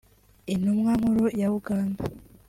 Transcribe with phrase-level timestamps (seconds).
[0.53, 2.01] Intumwa Nkuru ya Uganda